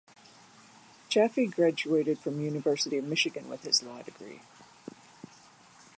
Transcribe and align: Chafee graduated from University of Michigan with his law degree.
Chafee 1.11 1.53
graduated 1.53 2.17
from 2.17 2.41
University 2.41 2.97
of 2.97 3.05
Michigan 3.05 3.47
with 3.47 3.61
his 3.61 3.83
law 3.83 4.01
degree. 4.01 4.41